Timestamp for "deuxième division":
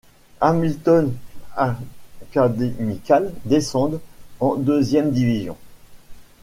4.55-5.55